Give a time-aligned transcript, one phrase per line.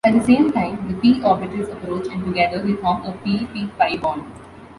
[0.03, 4.23] At the same time the p-orbitals approach and together they form a p-p pi-bond.